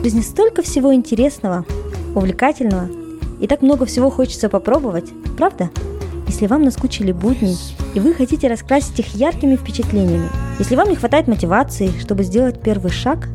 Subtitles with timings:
[0.00, 1.66] В жизни столько всего интересного,
[2.14, 2.88] увлекательного,
[3.38, 5.68] и так много всего хочется попробовать, правда?
[6.26, 7.54] Если вам наскучили будни,
[7.94, 12.90] и вы хотите раскрасить их яркими впечатлениями, если вам не хватает мотивации, чтобы сделать первый
[12.90, 13.28] шаг,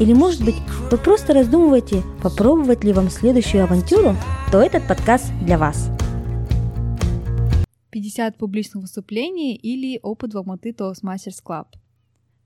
[0.00, 0.54] или, может быть,
[0.90, 4.16] вы просто раздумываете, попробовать ли вам следующую авантюру,
[4.50, 5.90] то этот подкаст для вас.
[7.90, 11.66] 50 публичных выступлений или опыт в Алматы Toastmasters Club.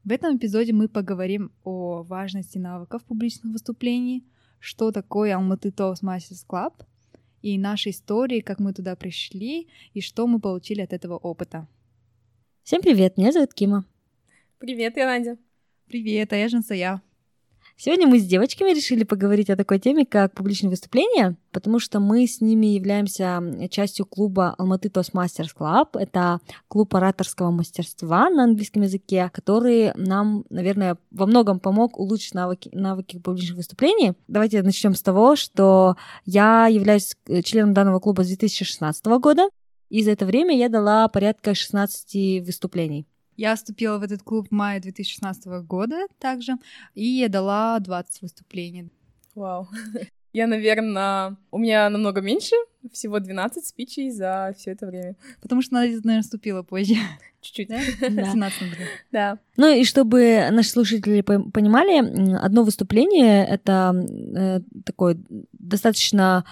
[0.05, 4.23] В этом эпизоде мы поговорим о важности навыков публичных выступлений,
[4.59, 6.75] что такое Алматы Toastmasters Club
[7.41, 11.67] и нашей истории, как мы туда пришли и что мы получили от этого опыта.
[12.65, 13.87] Всем привет, меня зовут Кима.
[14.59, 15.39] Привет, я Надя.
[15.87, 17.03] Привет, а я Жансая.
[17.77, 22.25] Сегодня мы с девочками решили поговорить о такой теме, как публичные выступления, потому что мы
[22.25, 25.89] с ними являемся частью клуба Алматы Toastmasters Club.
[25.95, 32.71] Это клуб ораторского мастерства на английском языке, который нам, наверное, во многом помог улучшить навыки,
[32.73, 34.13] навыки публичных выступлений.
[34.29, 39.49] Давайте начнем с того, что я являюсь э, членом данного клуба с 2016 года,
[39.91, 43.07] и за это время я дала порядка 16 выступлений.
[43.37, 46.55] Я вступила в этот клуб в мае 2016 года также,
[46.95, 48.91] и дала 20 выступлений.
[49.35, 49.69] Вау.
[50.35, 52.57] Я, наверное, у меня намного меньше,
[52.93, 55.15] всего 12 спичей за все это время.
[55.41, 56.97] Потому что Надя, наверное, вступила позже.
[57.41, 57.79] Чуть-чуть, да?
[58.11, 58.33] Да.
[58.33, 58.63] 17
[59.13, 59.39] Да.
[59.57, 65.19] Ну и чтобы наши слушатели понимали, одно выступление— это э, такое
[65.53, 66.45] достаточно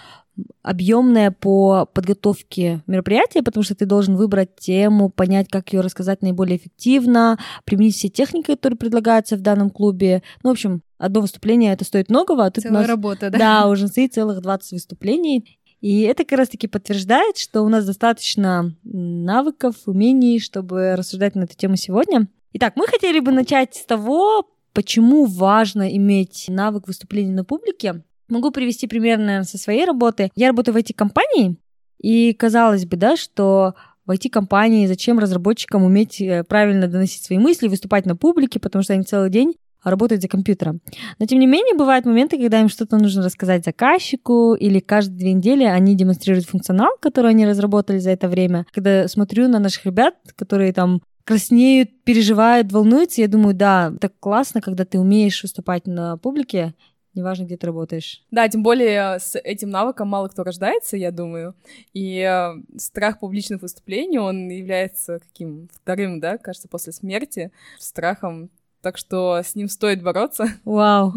[0.62, 6.56] объемное по подготовке мероприятия, потому что ты должен выбрать тему, понять, как ее рассказать наиболее
[6.56, 10.22] эффективно, применить все техники, которые предлагаются в данном клубе.
[10.42, 13.38] Ну, в общем, одно выступление это стоит многого, а тут Целая у нас, работа, да?
[13.38, 15.58] Да, уже стоит целых 20 выступлений.
[15.80, 21.56] И это как раз-таки подтверждает, что у нас достаточно навыков, умений, чтобы рассуждать на эту
[21.56, 22.28] тему сегодня.
[22.52, 28.04] Итак, мы хотели бы начать с того, почему важно иметь навык выступления на публике.
[28.28, 30.30] Могу привести пример, наверное, со своей работы.
[30.36, 31.56] Я работаю в IT-компании,
[31.98, 33.74] и казалось бы, да, что
[34.06, 38.92] в IT-компании зачем разработчикам уметь э, правильно доносить свои мысли, выступать на публике, потому что
[38.92, 40.80] они целый день работают за компьютером.
[41.18, 45.32] Но, тем не менее, бывают моменты, когда им что-то нужно рассказать заказчику, или каждые две
[45.32, 48.66] недели они демонстрируют функционал, который они разработали за это время.
[48.72, 54.60] Когда смотрю на наших ребят, которые там краснеют, переживают, волнуются, я думаю, да, так классно,
[54.60, 56.74] когда ты умеешь выступать на публике,
[57.14, 58.24] неважно, где ты работаешь.
[58.30, 61.54] Да, тем более с этим навыком мало кто рождается, я думаю.
[61.92, 68.50] И э, страх публичных выступлений, он является каким вторым, да, кажется, после смерти, страхом.
[68.82, 70.48] Так что с ним стоит бороться.
[70.64, 71.14] Вау.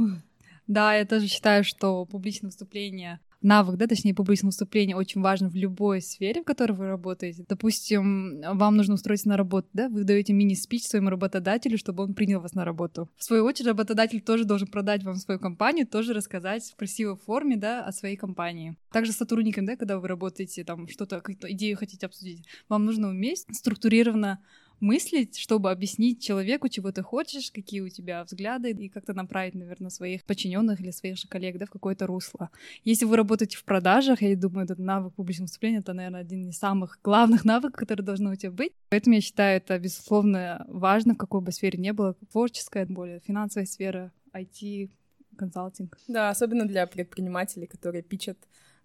[0.67, 5.55] Да, я тоже считаю, что публичное выступление навык, да, точнее, публичное выступление очень важно в
[5.55, 7.45] любой сфере, в которой вы работаете.
[7.47, 12.41] Допустим, вам нужно устроиться на работу, да, вы даете мини-спич своему работодателю, чтобы он принял
[12.41, 13.07] вас на работу.
[13.17, 17.55] В свою очередь, работодатель тоже должен продать вам свою компанию, тоже рассказать в красивой форме,
[17.55, 18.77] да, о своей компании.
[18.91, 23.09] Также с сотрудниками, да, когда вы работаете, там, что-то, какую-то идею хотите обсудить, вам нужно
[23.09, 24.39] уметь структурированно
[24.79, 29.89] мыслить, чтобы объяснить человеку, чего ты хочешь, какие у тебя взгляды, и как-то направить, наверное,
[29.89, 32.49] своих подчиненных или своих же коллег да, в какое-то русло.
[32.83, 36.57] Если вы работаете в продажах, я думаю, этот навык публичного выступления— это, наверное, один из
[36.57, 38.73] самых главных навыков, который должны у тебя быть.
[38.89, 43.65] Поэтому я считаю, это, безусловно, важно, в какой бы сфере не было, творческая, более финансовая
[43.65, 44.89] сфера, IT,
[45.35, 45.97] консалтинг.
[46.07, 48.37] Да, особенно для предпринимателей, которые пичат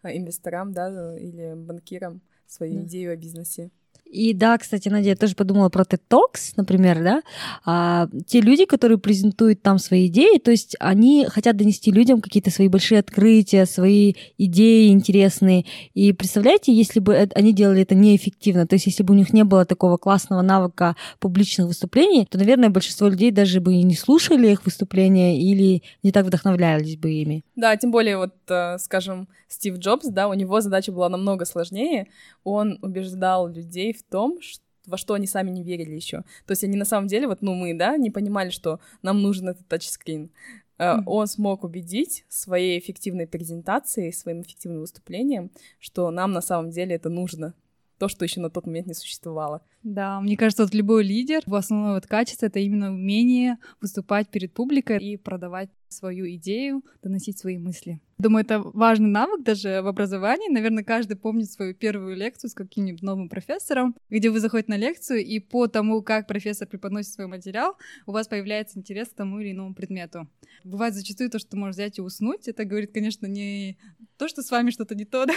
[0.03, 2.87] э, инвесторам, да, или банкирам свою да.
[2.87, 3.71] идею о бизнесе.
[4.11, 7.23] И да, кстати, Надя, я тоже подумала про TED Talks, например, да,
[7.65, 12.51] а, те люди, которые презентуют там свои идеи, то есть они хотят донести людям какие-то
[12.51, 15.65] свои большие открытия, свои идеи интересные.
[15.95, 19.45] И представляете, если бы они делали это неэффективно, то есть если бы у них не
[19.45, 24.49] было такого классного навыка публичных выступлений, то, наверное, большинство людей даже бы и не слушали
[24.49, 27.45] их выступления или не так вдохновлялись бы ими.
[27.55, 32.07] Да, тем более вот, э, скажем, Стив Джобс, да, у него задача была намного сложнее.
[32.45, 36.25] Он убеждал людей в том, что во что они сами не верили еще.
[36.47, 39.49] То есть они на самом деле, вот, ну, мы, да, не понимали, что нам нужен
[39.49, 40.31] этот тачскрин.
[40.79, 41.03] Mm-hmm.
[41.07, 47.11] Он смог убедить своей эффективной презентацией, своим эффективным выступлением, что нам на самом деле это
[47.11, 47.55] нужно
[47.99, 49.61] то, что еще на тот момент не существовало.
[49.83, 54.55] Да, мне кажется, вот любой лидер, в основном вот качество— это именно умение выступать перед
[54.55, 58.01] публикой и продавать свою идею, доносить свои мысли.
[58.21, 60.53] Думаю, это важный навык даже в образовании.
[60.53, 65.25] Наверное, каждый помнит свою первую лекцию с каким-нибудь новым профессором, где вы заходите на лекцию,
[65.25, 69.53] и по тому, как профессор преподносит свой материал, у вас появляется интерес к тому или
[69.53, 70.29] иному предмету.
[70.65, 72.47] Бывает зачастую то, что ты можешь взять и уснуть.
[72.47, 73.79] Это говорит, конечно, не
[74.19, 75.33] то, что с вами что-то не то, да?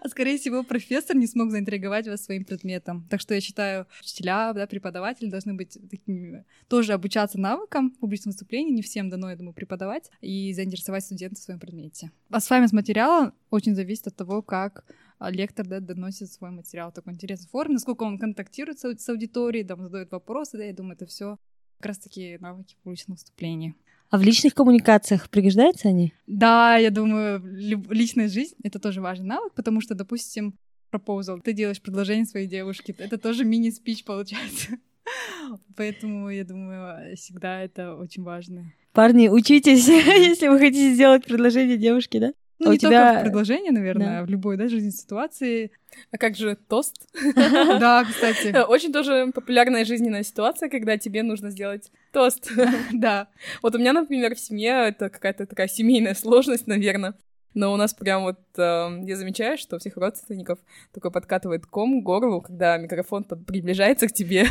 [0.00, 3.08] а скорее всего профессор не смог заинтриговать вас своим предметом.
[3.10, 8.70] Так что я считаю, учителя, да, преподаватели должны быть такими, тоже обучаться навыкам публичного выступления.
[8.70, 12.12] Не всем дано, думаю, преподавать и заинтересовать студентов в своем предмете.
[12.30, 14.84] А с вами с материала очень зависит от того, как
[15.18, 19.08] а, лектор да, доносит свой материал в такой интересной форме, насколько он контактирует с, с
[19.08, 21.36] аудиторией, там, задает вопросы, да, я думаю, это все
[21.78, 23.74] как раз-таки навыки публичного выступления.
[24.10, 26.14] А в личных коммуникациях пригождаются они?
[26.26, 27.42] Да, я думаю,
[27.90, 30.54] личная жизнь— это тоже важный навык, потому что, допустим,
[30.92, 34.78] proposal, ты делаешь предложение своей девушке, это тоже мини-спич получается.
[35.76, 38.72] Поэтому, я думаю, всегда это очень важно.
[39.00, 42.32] Парни, учитесь, если вы хотите сделать предложение девушке, да?
[42.58, 42.90] Ну, а не тебя...
[42.90, 44.26] только в предложении, наверное, да.
[44.26, 45.70] в любой, да, жизненной ситуации.
[46.10, 46.96] А как же тост?
[47.34, 48.54] Да, кстати.
[48.68, 52.52] Очень тоже популярная жизненная ситуация, когда тебе нужно сделать тост.
[52.92, 53.28] Да.
[53.62, 57.14] Вот у меня, например, в семье это какая-то такая семейная сложность, наверное.
[57.54, 60.58] Но у нас прям вот э, я замечаю, что у всех родственников
[60.92, 64.44] только подкатывает ком к горлу, когда микрофон приближается к тебе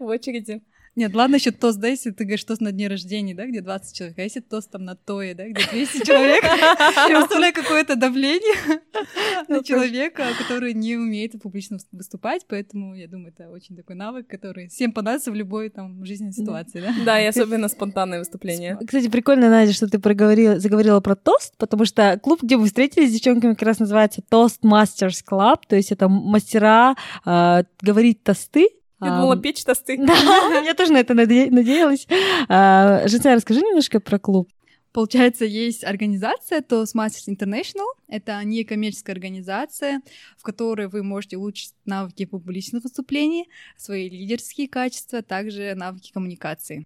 [0.00, 0.62] в очереди.
[0.96, 3.96] Нет, ладно еще тост, да, если ты говоришь тост на дне рождения, да, где 20
[3.96, 8.80] человек, а если тост там на тое, да, где 200 человек, я представляю какое-то давление
[9.48, 14.26] на ну, человека, который не умеет публично выступать, поэтому я думаю, это очень такой навык,
[14.26, 16.94] который всем понадобится в любой там жизненной ситуации, да?
[17.04, 18.76] Да, и особенно спонтанное выступление.
[18.84, 23.10] Кстати, прикольно, Надя, что ты проговорила, заговорила про тост, потому что клуб, где мы встретились
[23.10, 28.68] с девчонками, как раз называется Toast Masters Club, то есть это мастера э, говорить тосты,
[29.00, 29.96] я думала, печь тосты.
[30.06, 32.06] Да, я тоже на это надеялась.
[32.48, 34.48] А, Женя, расскажи немножко про клуб.
[34.92, 37.86] Получается, есть организация Toastmasters International.
[38.08, 40.02] Это некоммерческая организация,
[40.36, 46.84] в которой вы можете улучшить навыки публичных выступлений, свои лидерские качества, а также навыки коммуникации.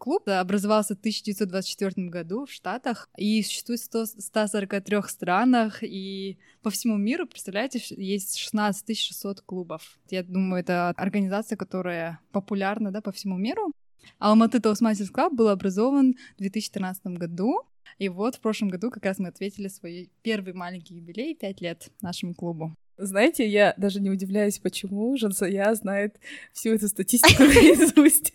[0.00, 6.96] Клуб образовался в 1924 году в Штатах и существует в 143 странах и по всему
[6.96, 9.98] миру, представляете, есть 16 600 клубов.
[10.08, 13.72] Я думаю, это организация, которая популярна да, по всему миру.
[14.18, 17.60] Алматы Toastmasters Club был образован в 2013 году,
[17.98, 21.90] и вот в прошлом году как раз мы ответили свой первый маленький юбилей, 5 лет
[22.00, 22.74] нашему клубу.
[23.00, 26.16] Знаете, я даже не удивляюсь, почему Жансая знает
[26.52, 28.34] всю эту статистику наизусть.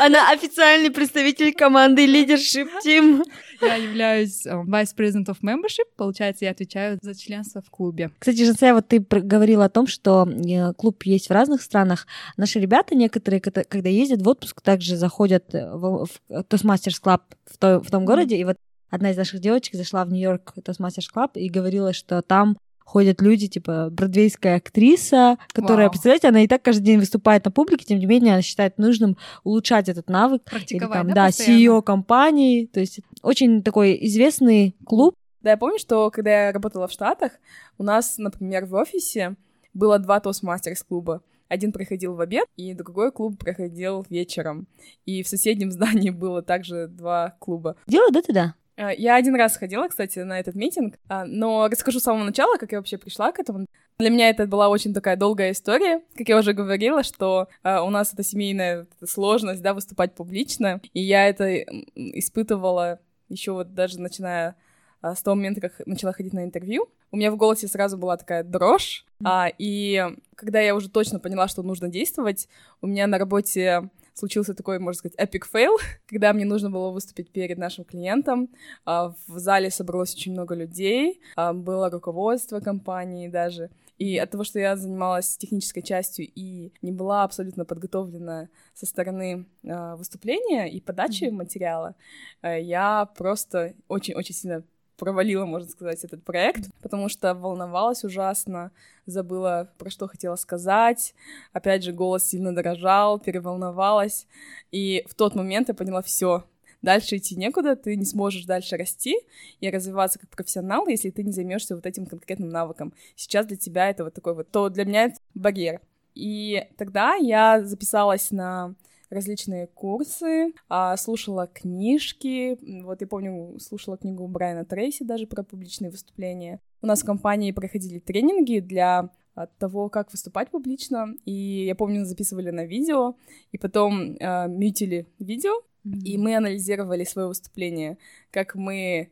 [0.00, 3.22] Она официальный представитель команды Leadership Team.
[3.62, 8.10] Я являюсь э, Vice President of Membership, получается, я отвечаю за членство в клубе.
[8.18, 12.06] Кстати, Жансая, вот ты говорила о том, что э, клуб есть в разных странах.
[12.36, 17.90] Наши ребята некоторые, когда ездят в отпуск, также заходят в Toastmasters Club в, то, в
[17.90, 18.56] том городе, и вот
[18.90, 23.48] одна из наших девочек зашла в Нью-Йорк Toastmasters Club и говорила, что там ходят люди,
[23.48, 25.90] типа, бродвейская актриса, которая, Вау.
[25.90, 29.16] представляете, она и так каждый день выступает на публике, тем не менее, она считает нужным
[29.42, 30.44] улучшать этот навык.
[30.44, 35.16] Практиковать, Или, там, да, да CEO компании, то есть очень такой известный клуб.
[35.40, 37.32] Да, я помню, что когда я работала в Штатах,
[37.78, 39.36] у нас, например, в офисе
[39.74, 41.22] было два Toastmasters клуба.
[41.48, 44.66] Один проходил в обед, и другой клуб проходил вечером.
[45.04, 47.76] И в соседнем здании было также два клуба.
[47.86, 48.42] Дело, да, туда?
[48.42, 52.56] А, я один раз ходила, кстати, на этот митинг, а, но расскажу с самого начала,
[52.56, 53.66] как я вообще пришла к этому.
[53.98, 56.02] Для меня это была очень такая долгая история.
[56.16, 60.80] Как я уже говорила, что э, у нас это семейная сложность, да, выступать публично.
[60.92, 61.58] И я это
[61.94, 62.98] испытывала
[63.28, 64.56] еще вот даже начиная
[65.00, 66.88] с того момента, как начала ходить на интервью.
[67.10, 69.04] У меня в голосе сразу была такая дрожь.
[69.20, 69.26] Mm.
[69.26, 70.02] А, и
[70.34, 72.48] когда я уже точно поняла, что нужно действовать,
[72.80, 75.76] у меня на работе случился такой, можно сказать, epic fail,
[76.06, 78.48] когда мне нужно было выступить перед нашим клиентом.
[78.84, 83.70] А, в зале собралось очень много людей, а, было руководство компании даже.
[83.98, 89.46] И от того, что я занималась технической частью и не была абсолютно подготовлена со стороны
[89.62, 91.30] э, выступления и подачи mm-hmm.
[91.30, 91.94] материала,
[92.42, 94.64] э, я просто очень-очень сильно
[94.96, 98.70] провалила, можно сказать, этот проект, потому что волновалась ужасно,
[99.06, 101.14] забыла, про что хотела сказать.
[101.52, 104.26] Опять же, голос сильно дорожал, переволновалась.
[104.70, 106.44] И в тот момент я поняла, все,
[106.82, 109.16] дальше идти некуда, ты не сможешь дальше расти
[109.60, 112.92] и развиваться как профессионал, если ты не займешься вот этим конкретным навыком.
[113.16, 115.80] Сейчас для тебя это вот такой вот, то для меня это барьер.
[116.14, 118.74] И тогда я записалась на
[119.10, 122.58] различные курсы, а, слушала книжки.
[122.82, 126.60] Вот я помню, слушала книгу Брайана Трейси даже про публичные выступления.
[126.82, 131.14] У нас в компании проходили тренинги для а, того, как выступать публично.
[131.24, 133.16] И я помню, записывали на видео,
[133.52, 136.00] и потом э, мютили видео, mm-hmm.
[136.04, 137.98] и мы анализировали свое выступление,
[138.30, 139.10] как мы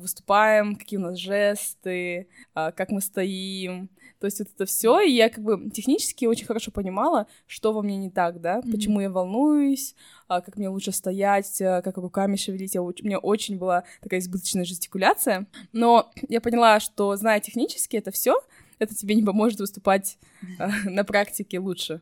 [0.00, 5.12] выступаем, какие у нас жесты, э, как мы стоим, то есть вот это все, и
[5.12, 8.72] я как бы технически очень хорошо понимала, что во мне не так, да, mm-hmm.
[8.72, 9.94] почему я волнуюсь,
[10.26, 12.74] а, как мне лучше стоять, а, как руками шевелить.
[12.74, 18.10] Я, у меня очень была такая избыточная жестикуляция, но я поняла, что зная технически это
[18.10, 18.40] все,
[18.80, 20.70] это тебе не поможет выступать mm-hmm.
[20.90, 22.00] на практике лучше.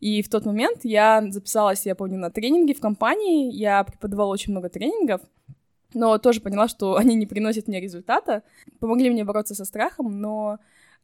[0.00, 4.52] И в тот момент я записалась, я помню, на тренинги в компании, я преподавала очень
[4.52, 5.22] много тренингов,
[5.94, 8.42] но тоже поняла, что они не приносят мне результата.
[8.80, 10.58] Помогли мне бороться со страхом, но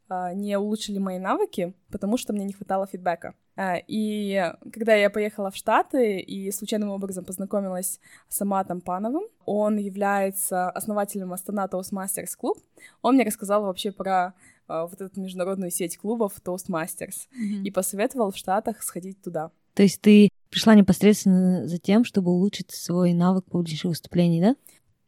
[0.07, 3.33] а, не улучшили мои навыки, потому что мне не хватало фидбэка.
[3.55, 9.77] А, и когда я поехала в Штаты и случайным образом познакомилась с Аматом Пановым, он
[9.77, 12.57] является основателем Астана Toastmasters Club,
[13.01, 14.35] он мне рассказал вообще про
[14.67, 17.63] а, вот эту международную сеть клубов Toastmasters mm-hmm.
[17.63, 19.51] и посоветовал в Штатах сходить туда.
[19.73, 24.55] То есть ты пришла непосредственно за тем, чтобы улучшить свой навык публичных выступлений, да?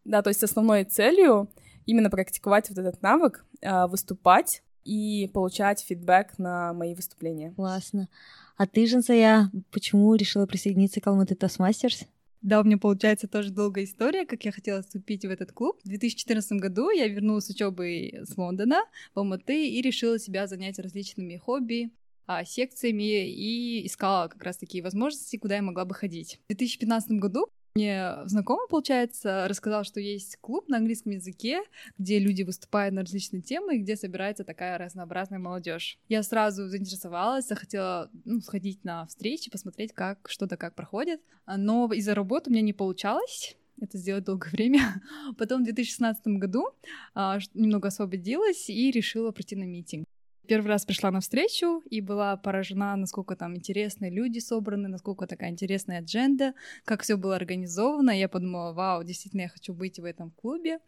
[0.08, 1.50] Да, то есть основной целью
[1.86, 7.52] именно практиковать вот этот навык, выступать и получать фидбэк на мои выступления.
[7.52, 8.08] Классно.
[8.56, 12.08] А ты, Жансая, почему решила присоединиться к Алматы Toastmasters?
[12.42, 15.80] Да, у меня получается тоже долгая история, как я хотела вступить в этот клуб.
[15.84, 18.84] В 2014 году я вернулась с учебы с Лондона
[19.14, 21.92] в Алматы и решила себя занять различными хобби,
[22.26, 26.40] а, секциями и искала как раз такие возможности, куда я могла бы ходить.
[26.46, 31.62] В 2015 году мне знакомый, получается, рассказал, что есть клуб на английском языке,
[31.98, 36.00] где люди выступают на различные темы и где собирается такая разнообразная молодежь.
[36.10, 41.22] Я сразу заинтересовалась, захотела ну, сходить на встречи, посмотреть, как что-то как проходит.
[41.46, 45.02] Но из-за работы у меня не получалось это сделать долгое время.
[45.38, 46.70] Потом в 2016 году
[47.14, 50.08] а, немного освободилась и решила прийти на митинг.
[50.48, 55.50] Первый раз пришла на встречу и была поражена, насколько там интересные люди собраны, насколько такая
[55.50, 56.54] интересная адженда,
[56.86, 58.12] как все было организовано.
[58.12, 60.80] Я подумала, вау, действительно, я хочу быть в этом клубе,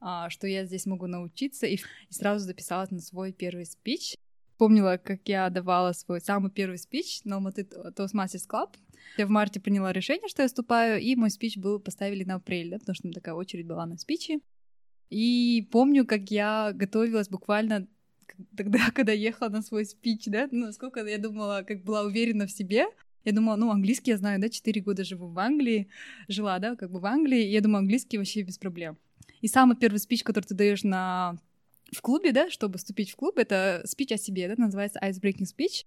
[0.00, 1.78] а, что я здесь могу научиться, и,
[2.10, 4.14] сразу записалась на свой первый спич.
[4.58, 8.74] Помнила, как я давала свой самый первый спич на Алматы Toastmasters Club.
[9.16, 12.70] Я в марте приняла решение, что я вступаю, и мой спич был поставили на апрель,
[12.70, 14.40] да, потому что такая очередь была на спичи.
[15.08, 17.88] И помню, как я готовилась буквально
[18.56, 22.50] тогда, когда ехала на свой спич, да, ну, насколько я думала, как была уверена в
[22.50, 22.86] себе,
[23.24, 25.88] я думала, ну, английский я знаю, да, 4 года живу в Англии,
[26.28, 28.96] жила, да, как бы в Англии, я думаю, английский вообще без проблем.
[29.40, 31.38] И самый первый спич, который ты даешь на
[31.92, 35.46] в клубе, да, чтобы вступить в клуб, это спич о себе, да, называется Ice Breaking
[35.46, 35.84] Speech.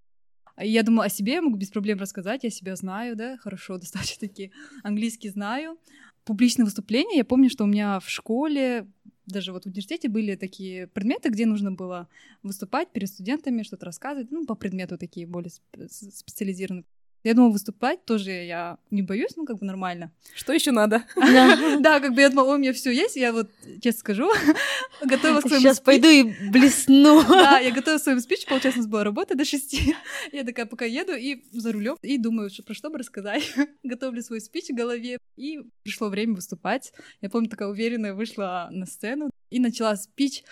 [0.58, 4.27] Я думала, о себе я могу без проблем рассказать, я себя знаю, да, хорошо, достаточно
[4.27, 4.51] таки
[4.84, 5.77] английский знаю.
[6.24, 8.88] Публичные выступления, я помню, что у меня в школе
[9.32, 12.08] даже вот в университете были такие предметы, где нужно было
[12.44, 15.52] выступать перед студентами, что-то рассказывать, ну, по предмету такие более
[15.90, 16.86] специализированные.
[17.24, 20.12] Я думала, выступать тоже я не боюсь, ну, как бы нормально.
[20.36, 21.04] Что еще надо?
[21.80, 23.50] Да, как бы я думала, у меня все есть, я вот,
[23.82, 24.32] честно скажу,
[25.01, 27.24] готова к своему Сейчас пойду и блесну.
[27.28, 29.96] Да, я готова к своему спичу, получается, у нас была работа до шести.
[30.32, 33.54] Я такая пока еду и за рулем и думаю, про что бы рассказать.
[33.84, 36.94] Готовлю свой спич в голове, и пришло время выступать.
[37.22, 40.44] Я помню, такая уверенная вышла на сцену и начала спич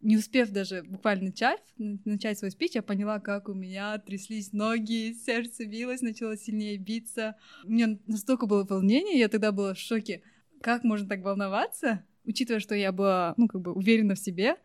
[0.00, 5.12] не успев даже буквально начать, начать свой спич, я поняла, как у меня тряслись ноги,
[5.12, 7.36] сердце билось, начало сильнее биться.
[7.64, 10.22] У меня настолько было волнение, я тогда была в шоке.
[10.60, 14.56] Как можно так волноваться, учитывая, что я была, ну, как бы уверена в себе.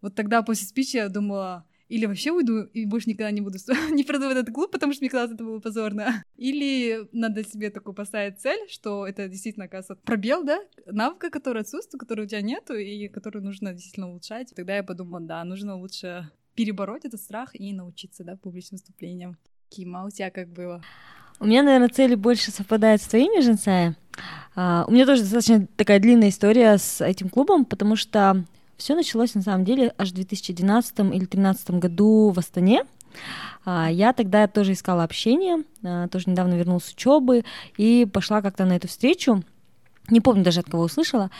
[0.00, 3.58] Вот тогда после спича я думала, или вообще уйду и больше никогда не буду
[3.90, 6.24] не приду в этот клуб, потому что мне казалось, это было позорно.
[6.36, 12.00] Или надо себе такую поставить цель, что это действительно, оказывается, пробел, да, навыка, который отсутствует,
[12.00, 14.54] который у тебя нету, и который нужно действительно улучшать.
[14.56, 19.36] Тогда я подумала, да, нужно лучше перебороть этот страх и научиться, да, публичным выступлениям.
[19.68, 20.82] Кима, у тебя как было?
[21.40, 23.96] У меня, наверное, цели больше совпадают с твоими, Женсая.
[24.56, 28.44] Uh, у меня тоже достаточно такая длинная история с этим клубом, потому что
[28.76, 32.84] все началось на самом деле аж в 2012 или 2013 году в Астане.
[33.64, 37.44] А, я тогда тоже искала общение, а, тоже недавно вернулась с учебы
[37.76, 39.42] и пошла как-то на эту встречу.
[40.08, 41.30] Не помню даже, от кого услышала.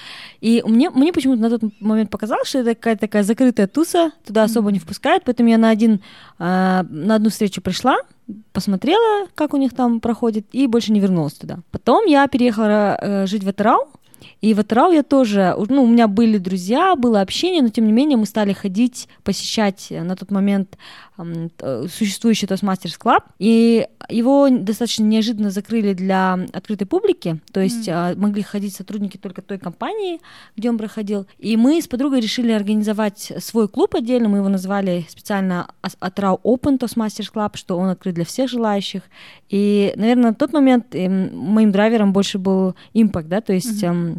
[0.41, 4.45] И мне, мне почему-то на тот момент показалось, что это какая-то такая закрытая туса, туда
[4.45, 6.01] особо не впускают, поэтому я на, один,
[6.39, 6.81] на
[7.17, 7.97] одну встречу пришла,
[8.53, 11.59] посмотрела, как у них там проходит, и больше не вернулась туда.
[11.73, 13.89] Потом я переехала э, жить в Атырау,
[14.41, 17.93] и в Атырау я тоже, ну, у меня были друзья, было общение, но тем не
[17.93, 20.77] менее мы стали ходить, посещать на тот момент
[21.19, 28.17] Э, существующий Toastmasters Club, и его достаточно неожиданно закрыли для открытой публики, то есть mm.
[28.17, 30.21] могли ходить сотрудники только той компании,
[30.57, 35.07] где он проходил, и мы с подругой решили организовать свой клуб отдельно, мы его назвали
[35.09, 39.03] специально Atrau Open Toastmasters Club, что он открыт для всех желающих,
[39.49, 44.12] и, наверное, на тот момент эм, моим драйвером больше был импакт, да, то есть mm-hmm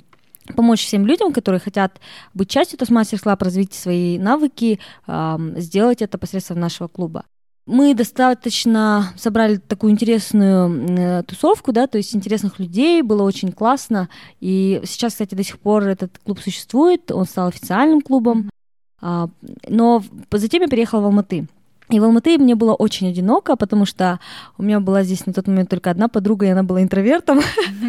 [0.55, 2.00] помочь всем людям, которые хотят
[2.33, 7.25] быть частью Toastmasters Club, развить свои навыки, сделать это посредством нашего клуба.
[7.65, 14.09] Мы достаточно собрали такую интересную э, тусовку, да, то есть интересных людей, было очень классно.
[14.41, 18.50] И сейчас, кстати, до сих пор этот клуб существует, он стал официальным клубом.
[19.00, 19.29] А,
[19.69, 21.47] но затем я переехала в Алматы.
[21.93, 24.19] И в Алматы мне было очень одиноко, потому что
[24.57, 27.39] у меня была здесь на тот момент только одна подруга, и она была интровертом.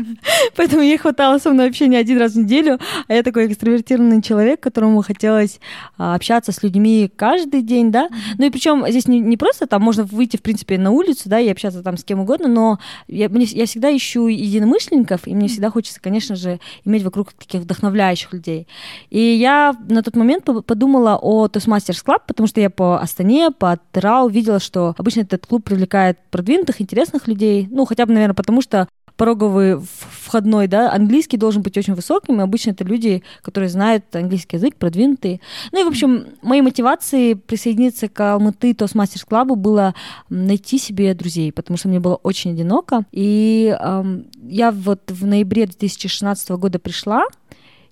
[0.56, 2.78] Поэтому ей хватало со мной общения один раз в неделю.
[3.08, 5.58] А я такой экстравертированный человек, которому хотелось
[5.96, 8.10] а, общаться с людьми каждый день, да.
[8.36, 11.40] Ну и причем здесь не, не просто там можно выйти, в принципе, на улицу, да,
[11.40, 15.48] и общаться там с кем угодно, но я, мне, я всегда ищу единомышленников, и мне
[15.48, 18.68] всегда хочется, конечно же, иметь вокруг таких вдохновляющих людей.
[19.08, 23.78] И я на тот момент подумала о Toastmasters Club, потому что я по Астане, по
[23.94, 28.60] Терау видела, что обычно этот клуб привлекает продвинутых, интересных людей, ну, хотя бы, наверное, потому
[28.60, 34.04] что пороговый входной, да, английский должен быть очень высоким, и обычно это люди, которые знают
[34.16, 35.40] английский язык, продвинутые.
[35.70, 39.94] Ну и, в общем, моей мотивацией присоединиться к Алматы Toastmasters Club было
[40.28, 43.04] найти себе друзей, потому что мне было очень одиноко.
[43.12, 47.26] И эм, я вот в ноябре 2016 года пришла,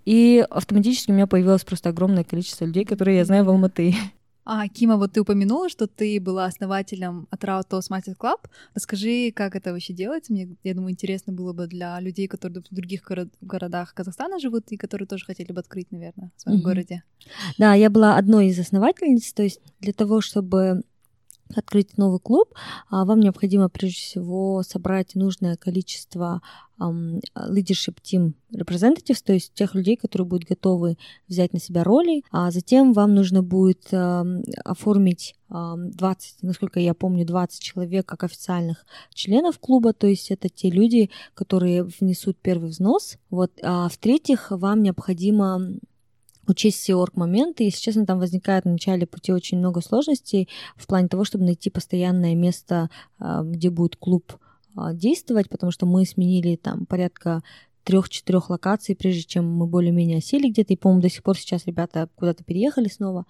[0.04, 3.94] и автоматически у меня появилось просто огромное количество людей, которые я знаю в Алматы.
[4.44, 8.38] А, Кима, вот ты упомянула, что ты была основателем Atrao Toastmasters Club.
[8.74, 10.32] Расскажи, как это вообще делается.
[10.32, 14.72] Мне, я думаю, интересно было бы для людей, которые в других город, городах Казахстана живут
[14.72, 16.62] и которые тоже хотели бы открыть, наверное, в своем mm-hmm.
[16.62, 17.02] городе.
[17.58, 20.82] Да, я была одной из основательниц, то есть для того, чтобы
[21.54, 22.54] открыть новый клуб,
[22.90, 26.40] а, вам необходимо прежде всего собрать нужное количество
[26.80, 30.96] leadership team representatives, то есть тех людей, которые будут готовы
[31.28, 33.92] взять на себя роли, а затем вам нужно будет
[34.64, 40.70] оформить 20, насколько я помню, 20 человек как официальных членов клуба, то есть это те
[40.70, 43.16] люди, которые внесут первый взнос.
[43.30, 43.52] Вот.
[43.62, 45.60] А в-третьих, вам необходимо
[46.46, 47.64] учесть все орг-моменты.
[47.64, 51.70] Если честно, там возникает в начале пути очень много сложностей в плане того, чтобы найти
[51.70, 54.38] постоянное место, а, где будет клуб
[54.76, 57.42] а, действовать, потому что мы сменили там порядка
[57.84, 60.72] трех-четырех локаций, прежде чем мы более-менее осели где-то.
[60.72, 63.26] И, по-моему, до сих пор сейчас ребята куда-то переехали снова.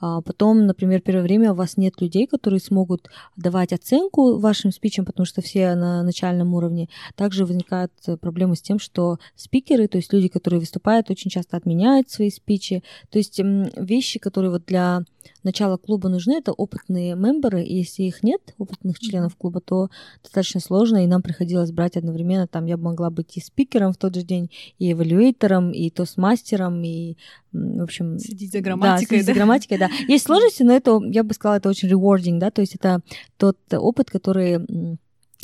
[0.00, 5.04] А потом, например, первое время у вас нет людей, которые смогут давать оценку вашим спичам,
[5.04, 6.88] потому что все на начальном уровне.
[7.14, 12.10] Также возникают проблемы с тем, что спикеры, то есть люди, которые выступают, очень часто отменяют
[12.10, 12.82] свои спичи.
[13.10, 13.40] То есть
[13.76, 15.02] вещи, которые вот для
[15.42, 19.90] начала клуба нужны, это опытные мемберы, и если их нет, опытных членов клуба, то
[20.22, 24.14] достаточно сложно, и нам приходилось брать одновременно, там я могла быть и спикером в тот
[24.14, 27.16] же день, и эвалюэйтором, и тостмастером, и,
[27.52, 28.18] в общем...
[28.18, 29.06] Следить за грамматикой, да?
[29.08, 29.32] Следить да?
[29.32, 29.88] за грамматикой, да.
[30.08, 33.00] Есть сложности, но это, я бы сказала, это очень rewarding, да, то есть это
[33.36, 34.60] тот опыт, который,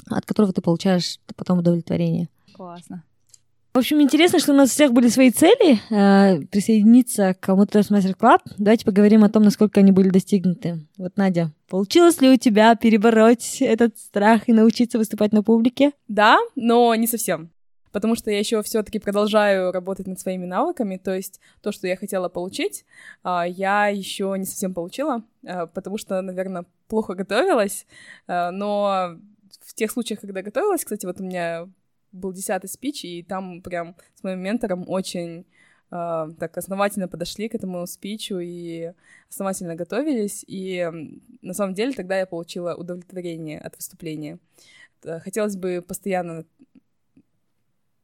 [0.06, 2.28] от которого ты получаешь потом удовлетворение.
[2.54, 3.04] Классно.
[3.74, 7.90] В общем, интересно, что у нас у всех были свои цели э, присоединиться к Motorist
[7.90, 8.38] Master Club.
[8.56, 10.86] Давайте поговорим о том, насколько они были достигнуты.
[10.96, 15.90] Вот, Надя, получилось ли у тебя перебороть этот страх и научиться выступать на публике?
[16.06, 17.50] Да, но не совсем.
[17.90, 21.96] Потому что я еще все-таки продолжаю работать над своими навыками, то есть то, что я
[21.96, 22.84] хотела получить,
[23.24, 27.88] э, я еще не совсем получила, э, потому что, наверное, плохо готовилась.
[28.28, 29.16] Э, но
[29.62, 31.66] в тех случаях, когда готовилась, кстати, вот у меня
[32.14, 35.44] был десятый спич, и там прям с моим ментором очень
[35.90, 38.94] Uh, так основательно подошли к этому спичу и
[39.28, 40.90] основательно готовились, и
[41.40, 44.40] на самом деле тогда я получила удовлетворение от выступления.
[45.02, 46.46] Хотелось бы постоянно...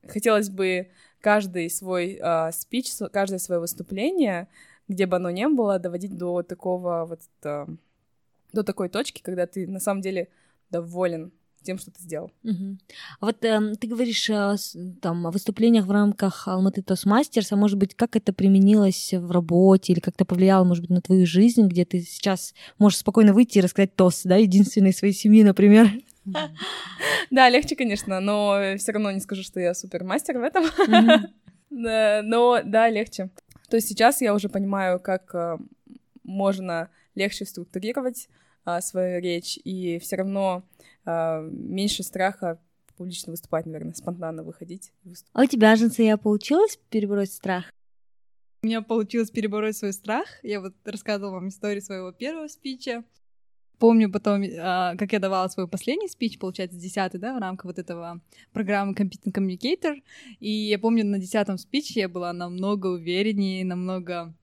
[0.06, 4.46] Хотелось бы каждый свой uh, спич, каждое свое выступление,
[4.86, 7.22] где бы оно ни было, доводить до такого вот...
[7.42, 7.76] Uh,
[8.52, 10.28] до такой точки, когда ты на самом деле
[10.70, 12.30] доволен тем, что ты сделал.
[12.44, 12.78] Угу.
[13.20, 14.56] А вот э, ты говоришь э,
[15.00, 19.92] там, о выступлениях в рамках Алматы Тосмастерс, а может быть, как это применилось в работе
[19.92, 23.60] или как-то повлияло, может быть, на твою жизнь, где ты сейчас можешь спокойно выйти и
[23.60, 25.90] рассказать тост, да, единственной своей семьи, например?
[27.30, 30.64] Да, легче, конечно, но все равно не скажу, что я супермастер в этом.
[31.70, 33.30] Но да, легче.
[33.68, 35.56] То есть сейчас я уже понимаю, как э,
[36.24, 38.28] можно легче структурировать
[38.64, 40.64] а, свою речь, и все равно
[41.04, 42.60] меньше страха
[42.96, 44.92] публично выступать, наверное, спонтанно выходить.
[45.32, 47.72] А у тебя, Жансия, получилось перебороть страх?
[48.62, 50.26] У меня получилось перебороть свой страх.
[50.42, 53.04] Я вот рассказывала вам историю своего первого спича.
[53.78, 57.78] Помню потом, а, как я давала свой последний спич, получается, десятый, да, в рамках вот
[57.78, 58.20] этого
[58.52, 60.02] программы Competent Communicator.
[60.38, 64.34] И я помню, на десятом спиче я была намного увереннее, намного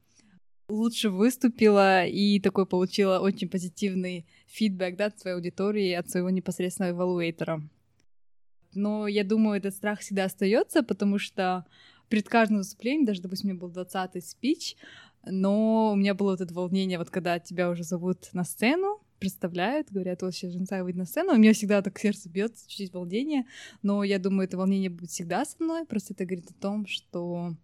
[0.68, 6.92] лучше выступила и такой получила очень позитивный фидбэк да, от своей аудитории, от своего непосредственного
[6.92, 7.62] эвалуэйтера.
[8.74, 11.66] Но я думаю, этот страх всегда остается, потому что
[12.10, 14.76] перед каждым выступлением, даже, допустим, у меня был 20-й спич,
[15.26, 19.92] но у меня было вот это волнение, вот когда тебя уже зовут на сцену, представляют,
[19.92, 23.46] говорят, вот сейчас Женсай выйдет на сцену, у меня всегда так сердце бьется, чуть-чуть волнение,
[23.82, 27.56] но я думаю, это волнение будет всегда со мной, просто это говорит о том, что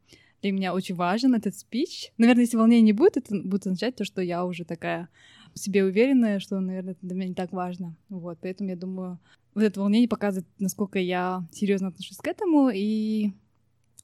[0.41, 2.11] для меня очень важен этот спич.
[2.17, 5.07] Наверное, если волнения не будет, это будет означать то, что я уже такая
[5.53, 7.95] в себе уверенная, что, наверное, это для меня не так важно.
[8.09, 9.19] Вот, поэтому я думаю,
[9.53, 13.31] вот это волнение показывает, насколько я серьезно отношусь к этому и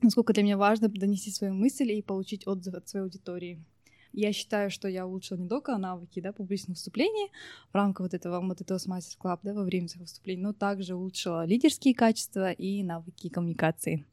[0.01, 3.63] насколько для меня важно донести свою мысль и получить отзыв от своей аудитории.
[4.11, 7.29] Я считаю, что я улучшила не только навыки да, публичных выступлений
[7.71, 10.95] в рамках вот этого, вот этого Masters Club да, во время своих выступлений, но также
[10.95, 14.05] улучшила лидерские качества и навыки коммуникации.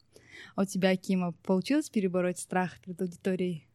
[0.55, 3.66] А у тебя, Кима, получилось перебороть страх перед аудиторией?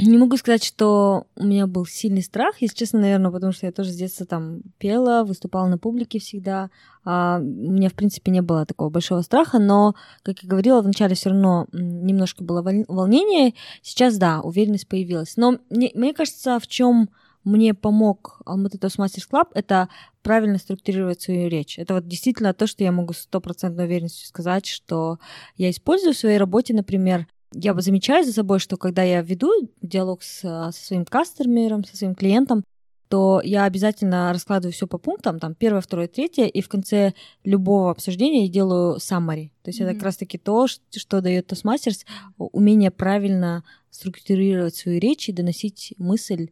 [0.00, 3.72] Не могу сказать, что у меня был сильный страх, если честно, наверное, потому что я
[3.72, 6.70] тоже с детства там пела, выступала на публике всегда.
[7.04, 11.16] А, у меня, в принципе, не было такого большого страха, но, как я говорила, вначале
[11.16, 13.54] все равно немножко было волнение.
[13.82, 15.36] Сейчас, да, уверенность появилась.
[15.36, 17.10] Но мне, мне кажется, в чем
[17.42, 19.88] мне помог Almaty Toastmasters Club, это
[20.22, 21.76] правильно структурировать свою речь.
[21.76, 25.18] Это вот действительно то, что я могу с стопроцентной уверенностью сказать, что
[25.56, 30.22] я использую в своей работе, например, я замечаю за собой, что когда я веду диалог
[30.22, 32.64] с, со своим customer ом, со своим клиентом,
[33.08, 37.90] то я обязательно раскладываю все по пунктам, там первое, второе, третье, и в конце любого
[37.90, 39.50] обсуждения я делаю summary.
[39.62, 39.84] То есть mm-hmm.
[39.84, 42.04] это как раз-таки то, что, что дает Toastmasters,
[42.36, 46.50] умение правильно структурировать свою речь и доносить мысль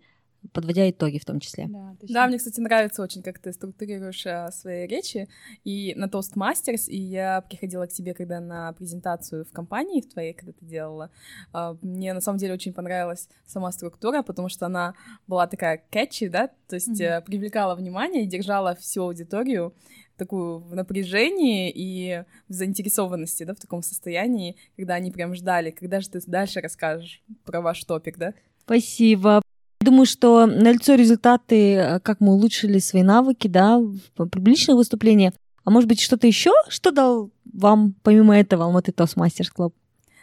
[0.53, 1.67] подводя итоги в том числе.
[1.69, 5.29] Да, да, мне, кстати, нравится очень, как ты структурируешь а, свои речи.
[5.65, 10.33] И на Toastmasters, и я приходила к тебе, когда на презентацию в компании в твоей,
[10.33, 11.11] когда ты делала,
[11.53, 14.95] а, мне на самом деле очень понравилась сама структура, потому что она
[15.27, 17.25] была такая catchy, да, то есть mm-hmm.
[17.25, 19.75] привлекала внимание и держала всю аудиторию
[20.17, 26.01] такую в напряжении и в заинтересованности, да, в таком состоянии, когда они прям ждали, когда
[26.01, 28.35] же ты дальше расскажешь про ваш топик, да?
[28.65, 29.43] Спасибо.
[29.87, 33.81] Думаю, что налицо результаты, э, как мы улучшили свои навыки, да,
[34.17, 35.33] публичных выступлениях.
[35.63, 39.73] А может быть, что-то еще, что дал вам, помимо этого, Алматы Toastmasters Club?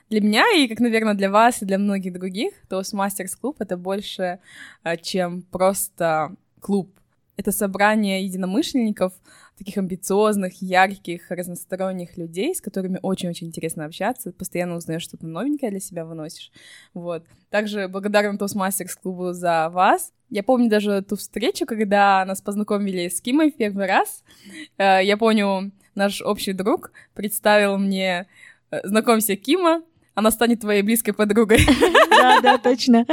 [0.10, 4.40] Для меня и, как, наверное, для вас и для многих других, Toastmasters Club— это больше,
[4.84, 6.90] э, чем просто клуб.
[7.38, 9.14] Это собрание единомышленников,
[9.58, 15.80] таких амбициозных, ярких, разносторонних людей, с которыми очень-очень интересно общаться, постоянно узнаешь что-то новенькое для
[15.80, 16.52] себя выносишь.
[16.94, 17.26] Вот.
[17.50, 20.12] Также благодарен Toastmasters клубу за вас.
[20.30, 24.24] Я помню даже ту встречу, когда нас познакомили с Кимой в первый раз.
[24.78, 28.28] Э, я помню, наш общий друг представил мне
[28.72, 29.84] э, «Знакомься, Кима,
[30.16, 31.60] она станет твоей близкой подругой».
[32.24, 33.06] Да, да, точно.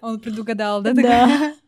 [0.00, 0.92] Он предугадал, да?
[0.92, 1.54] Да.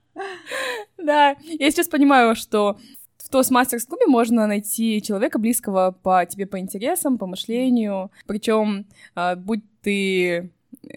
[0.97, 2.79] Да, я сейчас понимаю, что
[3.25, 8.11] в Toastmasters клубе можно найти человека близкого по тебе по интересам, по мышлению.
[8.27, 10.51] Причем, а, будь ты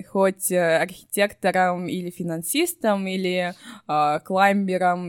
[0.08, 3.54] хоть э, архитектором или финансистом, или
[3.88, 4.20] э,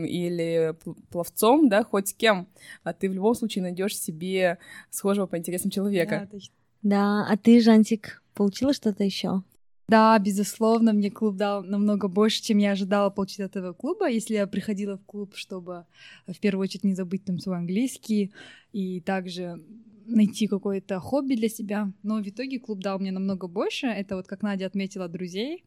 [0.05, 0.75] или
[1.09, 2.47] пловцом, да, хоть кем,
[2.83, 4.57] а ты в любом случае найдешь себе
[4.89, 6.19] схожего по интересам человека.
[6.21, 6.53] Да, точно.
[6.83, 9.43] да, а ты, Жантик, получила что-то еще?
[9.89, 14.07] Да, безусловно, мне клуб дал намного больше, чем я ожидала получить от этого клуба.
[14.07, 15.85] Если я приходила в клуб, чтобы
[16.27, 18.31] в первую очередь не забыть там свой английский
[18.71, 19.63] и также
[20.05, 21.91] найти какое-то хобби для себя.
[22.03, 23.87] Но в итоге клуб дал мне намного больше.
[23.87, 25.65] Это вот, как Надя отметила, друзей.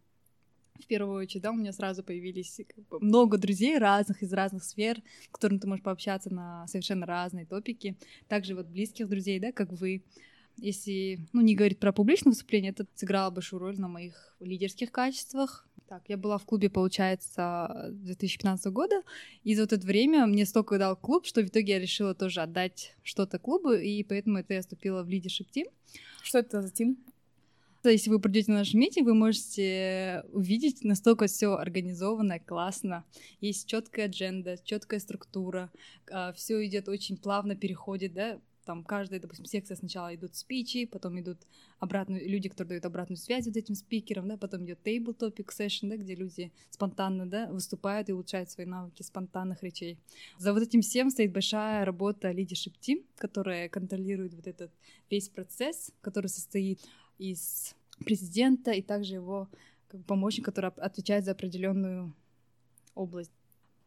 [0.80, 4.64] В первую очередь, да, у меня сразу появились как бы, много друзей разных, из разных
[4.64, 7.96] сфер, с которыми ты можешь пообщаться на совершенно разные топики.
[8.28, 10.02] Также вот близких друзей, да, как вы.
[10.56, 15.66] Если, ну, не говорить про публичное выступление, это сыграло большую роль на моих лидерских качествах.
[15.88, 19.02] Так, я была в клубе, получается, 2015 года,
[19.44, 22.40] и за вот это время мне столько дал клуб, что в итоге я решила тоже
[22.40, 25.66] отдать что-то клубу, и поэтому это я вступила в лидершип тим.
[26.22, 26.96] Что это за тим?
[27.84, 33.04] Если вы придете на наш митинг, вы можете увидеть, настолько все организовано, классно.
[33.40, 35.70] Есть четкая адженда, четкая структура,
[36.10, 41.18] а, все идет очень плавно, переходит, да, там каждая, допустим, секция сначала идут спичи, потом
[41.20, 41.38] идут
[41.78, 45.88] обратные люди, которые дают обратную связь вот этим спикерам, да, потом идет table topic session,
[45.88, 49.98] да, где люди спонтанно, да, выступают и улучшают свои навыки спонтанных речей.
[50.38, 54.70] За вот этим всем стоит большая работа leadership team, которая контролирует вот этот
[55.10, 56.80] весь процесс, который состоит
[57.18, 59.48] из президента и также его
[59.88, 62.14] как бы, помощник, который отвечает за определенную
[62.94, 63.32] область.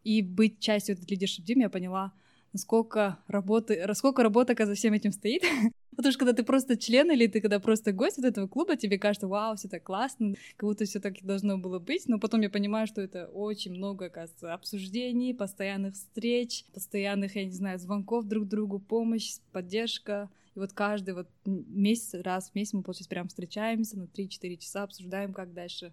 [0.03, 2.13] И быть частью этой leadership team я поняла—
[2.55, 5.43] насколько работы, сколько работы за всем этим стоит.
[5.97, 8.97] Потому что когда ты просто член или ты когда просто гость вот этого клуба, тебе
[8.97, 12.07] кажется, вау, все так классно, как будто все так и должно было быть.
[12.07, 17.51] Но потом я понимаю, что это очень много, оказывается, обсуждений, постоянных встреч, постоянных, я не
[17.51, 20.29] знаю, звонков друг другу, помощь, поддержка.
[20.55, 24.83] И вот каждый вот месяц, раз в месяц мы, получается, прям встречаемся на 3-4 часа,
[24.83, 25.91] обсуждаем, как дальше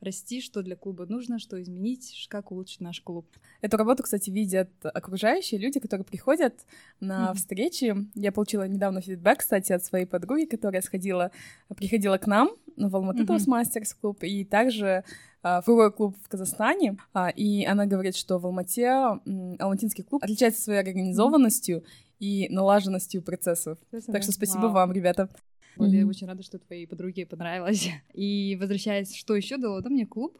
[0.00, 3.26] расти, что для клуба нужно, что изменить, как улучшить наш клуб.
[3.60, 6.54] Эту работу, кстати, видят окружающие люди, которые приходят
[7.00, 7.34] на mm-hmm.
[7.34, 7.96] встречи.
[8.14, 11.30] Я получила недавно фидбэк, кстати, от своей подруги, которая сходила,
[11.76, 13.46] приходила к нам в Алматы mm-hmm.
[13.46, 15.04] Masters клуб, и также
[15.42, 20.62] в другой клуб в Казахстане, а, и она говорит, что в Алмате алматинский клуб отличается
[20.62, 22.16] своей организованностью mm-hmm.
[22.20, 23.78] и налаженностью процессов.
[23.92, 24.72] Это так что спасибо wow.
[24.72, 25.28] вам, ребята.
[25.76, 25.96] Вот, mm-hmm.
[25.96, 27.88] Я очень рада, что твоей подруге понравилось.
[28.14, 30.38] И возвращаясь, что еще дало да, мне клуб?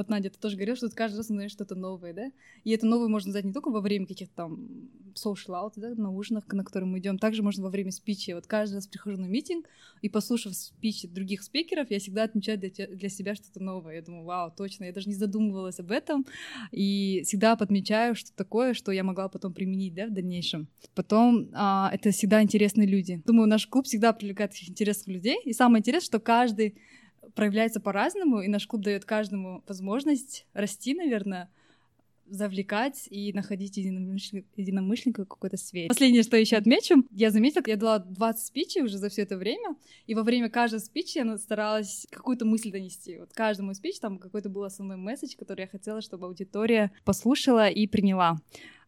[0.00, 2.32] Вот Надя, ты тоже говорила, что ты каждый раз узнаешь что-то новое, да?
[2.64, 6.10] И это новое можно узнать не только во время каких-то там social out, да, на
[6.10, 8.30] ужинах, на которые мы идем, также можно во время спичи.
[8.30, 9.66] Вот каждый раз прихожу на митинг,
[10.00, 13.96] и послушав спичи других спикеров, я всегда отмечаю для, для себя что-то новое.
[13.96, 16.24] Я думаю, вау, точно, я даже не задумывалась об этом,
[16.72, 20.68] и всегда подмечаю что такое, что я могла потом применить, да, в дальнейшем.
[20.94, 23.20] Потом а, это всегда интересные люди.
[23.26, 26.78] Думаю, наш клуб всегда привлекает интересных людей, и самое интересное, что каждый
[27.34, 31.50] проявляется по-разному, и наш клуб дает каждому возможность расти, наверное,
[32.30, 35.88] завлекать и находить единомышленников, единомышленников в какой-то сфере.
[35.88, 39.76] Последнее, что еще отмечу, я заметила, я дала 20 спичей уже за все это время,
[40.06, 43.18] и во время каждой спичи я старалась какую-то мысль донести.
[43.18, 47.86] Вот каждому спич там какой-то был основной месседж, который я хотела, чтобы аудитория послушала и
[47.86, 48.38] приняла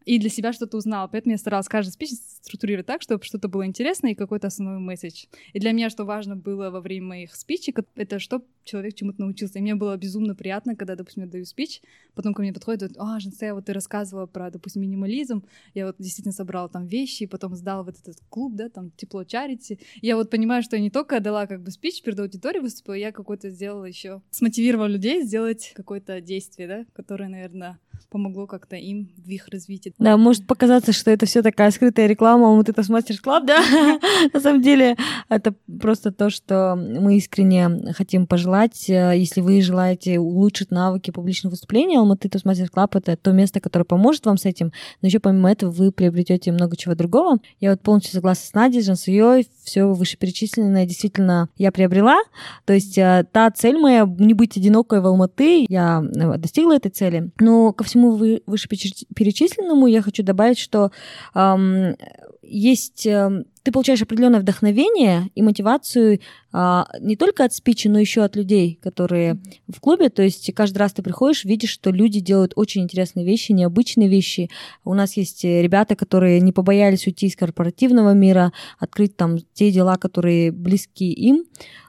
[0.04, 1.08] и для себя что-то узнала.
[1.08, 2.10] Поэтому я старалась каждый спич
[2.42, 5.26] структурировать так, чтобы что-то было интересно и какой-то основной месседж.
[5.52, 9.58] И для меня что важно было во время моих спичей, это что человек чему-то научился.
[9.58, 11.82] И мне было безумно приятно, когда, допустим, я даю спич,
[12.14, 16.32] потом ко мне подходит, а, Женсе, вот ты рассказывала про, допустим, минимализм, я вот действительно
[16.32, 19.78] собрала там вещи, и потом сдала в этот клуб, да, там, тепло чарити.
[20.00, 23.12] Я вот понимаю, что я не только дала как бы спич перед аудиторией выступила, я
[23.12, 27.78] какой-то сделала еще, смотивировала людей сделать какое-то действие, да, которое, наверное,
[28.10, 29.91] помогло как-то им в их развитии.
[29.98, 33.62] Да, может показаться, что это все такая скрытая реклама, вот Toastmasters Club, да?
[34.32, 34.96] На самом деле
[35.28, 38.88] это просто то, что мы искренне хотим пожелать.
[38.88, 43.84] Э, если вы желаете улучшить навыки публичного выступления, Almaty Toastmasters Club это то место, которое
[43.84, 47.38] поможет вам с этим, но еще помимо этого вы приобретете много чего другого.
[47.60, 52.18] Я вот полностью согласна с Надей, Жансуей, все вышеперечисленное действительно я приобрела.
[52.64, 56.90] То есть э, та цель моя, не быть одинокой в Алматы, я э, достигла этой
[56.90, 57.30] цели.
[57.40, 58.12] Но ко всему
[58.46, 60.90] вышеперечисленному я хочу добавить, что
[61.34, 61.96] эм,
[62.42, 66.20] есть, э, ты получаешь определенное вдохновение и мотивацию
[66.52, 70.08] э, не только от спичи, но еще от людей, которые в клубе.
[70.08, 74.50] То есть каждый раз ты приходишь, видишь, что люди делают очень интересные вещи, необычные вещи.
[74.84, 79.96] У нас есть ребята, которые не побоялись уйти из корпоративного мира, открыть там те дела,
[79.96, 81.44] которые близки им.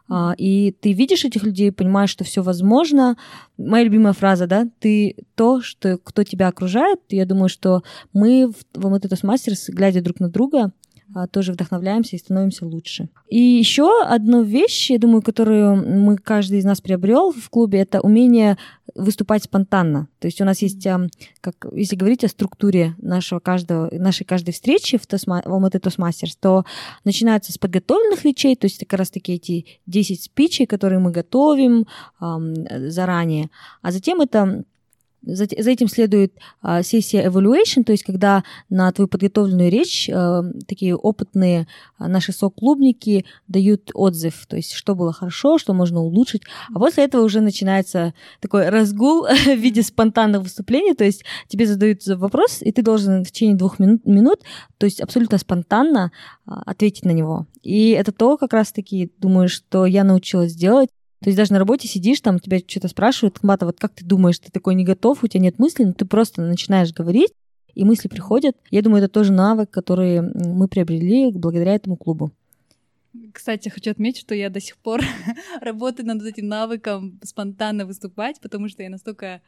[0.09, 3.17] А, и ты видишь этих людей, понимаешь, что все возможно.
[3.57, 6.99] Моя любимая фраза, да, ты то, что кто тебя окружает.
[7.09, 10.71] Я думаю, что мы в Алматы Мастерс, глядя друг на друга, а,
[11.31, 13.09] тоже вдохновляемся и становимся лучше.
[13.29, 18.01] И еще одну вещь, я думаю, которую мы каждый из нас приобрел в клубе, это
[18.01, 18.57] умение
[18.95, 20.07] выступать спонтанно.
[20.19, 20.85] То есть у нас есть,
[21.41, 26.35] как если говорить о структуре нашего каждого, нашей каждой встречи в, Тосма, в Алматы Тосмастерс,
[26.35, 26.65] то
[27.03, 31.87] начинается с подготовленных речей, то есть как раз таки эти 10 спичей, которые мы готовим
[32.21, 32.55] эм,
[32.89, 33.49] заранее,
[33.81, 34.63] а затем это
[35.23, 40.43] за, за этим следует а, сессия evaluation, то есть когда на твою подготовленную речь а,
[40.67, 46.43] такие опытные а, наши соклубники дают отзыв, то есть что было хорошо, что можно улучшить.
[46.73, 52.05] А после этого уже начинается такой разгул в виде спонтанных выступлений, то есть тебе задают
[52.05, 54.39] вопрос, и ты должен в течение двух минут, минут
[54.77, 56.11] то есть абсолютно спонтанно
[56.45, 57.47] а, ответить на него.
[57.61, 60.89] И это то, как раз-таки, думаю, что я научилась делать.
[61.23, 64.39] То есть даже на работе сидишь, там тебя что-то спрашивают, Мата, вот как ты думаешь,
[64.39, 67.31] ты такой не готов, у тебя нет мыслей, но ты просто начинаешь говорить,
[67.75, 68.57] и мысли приходят.
[68.71, 72.31] Я думаю, это тоже навык, который мы приобрели благодаря этому клубу.
[73.31, 75.01] Кстати, хочу отметить, что я до сих пор
[75.61, 79.41] работаю над этим навыком спонтанно выступать, потому что я настолько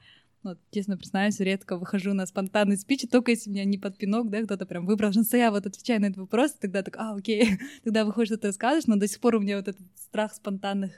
[0.45, 4.43] ну, честно признаюсь, редко выхожу на спонтанный спич, только если меня не под пинок, да,
[4.43, 8.05] кто-то прям выбрал, что я вот отвечаю на этот вопрос, тогда так, а, окей, тогда
[8.05, 10.91] выходит, что ты расскажешь, но до сих пор у меня вот этот страх спонтанных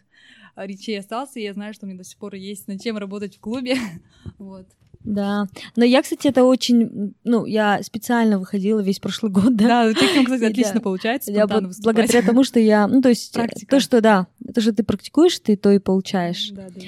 [0.58, 3.38] речей остался, и я знаю, что у меня до сих пор есть над чем работать
[3.38, 3.78] в клубе.
[4.38, 4.68] вот.
[5.04, 5.48] Да.
[5.78, 7.14] Но я, кстати, это очень...
[7.24, 9.88] Ну, я специально выходила весь прошлый год, да.
[9.88, 10.82] Да, таким, кстати, отлично да.
[10.82, 12.88] получается я Благодаря тому, что я...
[12.88, 13.78] Ну, то есть Практика.
[13.78, 16.50] то, что, да, то, что ты практикуешь, ты то и получаешь.
[16.52, 16.82] Да, да.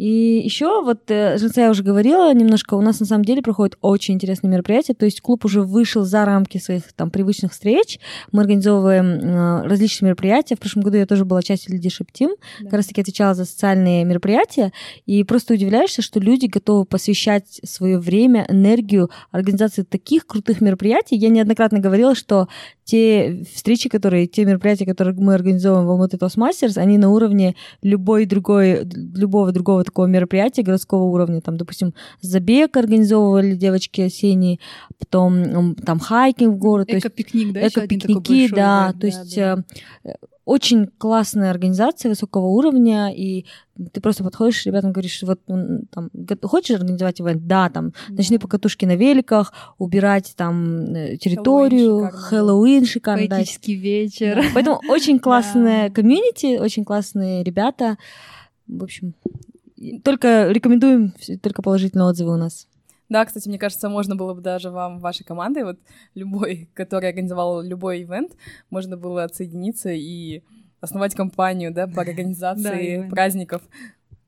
[0.00, 3.76] И еще, вот, э, Женца я уже говорила немножко, у нас на самом деле проходит
[3.82, 8.00] очень интересное мероприятие, то есть клуб уже вышел за рамки своих там привычных встреч,
[8.32, 12.64] мы организовываем э, различные мероприятия, в прошлом году я тоже была частью Leadership Team, да.
[12.64, 14.72] как раз таки отвечала за социальные мероприятия,
[15.04, 21.16] и просто удивляешься, что люди готовы посвящать свое время, энергию организации таких крутых мероприятий.
[21.16, 22.48] Я неоднократно говорила, что
[22.84, 28.24] те встречи, которые, те мероприятия, которые мы организовываем в Алматы Toastmasters, они на уровне любой
[28.24, 31.40] другой, любого другого такого мероприятия городского уровня.
[31.40, 34.58] Там, допустим, забег организовывали девочки осенние,
[34.98, 36.88] потом там хайкинг в город.
[36.90, 37.68] Эко-пикник, да?
[37.68, 38.94] Эко-пикники, да.
[38.98, 39.64] То есть да.
[40.04, 40.12] Э,
[40.50, 43.46] очень классная организация высокого уровня, и
[43.92, 46.10] ты просто подходишь, ребятам говоришь, вот там,
[46.42, 47.46] хочешь организовать event?
[47.46, 48.16] Да, там, да.
[48.16, 53.28] ночные покатушки на великах, убирать там э, территорию, Хэллоуин шикарно.
[53.28, 53.80] Поэтический да.
[53.80, 54.34] вечер.
[54.36, 54.42] Да.
[54.54, 57.96] Поэтому очень классная community, очень классные ребята.
[58.66, 59.14] В общем,
[60.04, 62.66] только рекомендуем, только положительные отзывы у нас.
[63.08, 65.78] Да, кстати, мне кажется, можно было бы даже вам, вашей командой, вот
[66.14, 68.36] любой, который организовал любой ивент,
[68.70, 70.42] можно было отсоединиться и
[70.80, 73.62] основать компанию, да, по организации праздников.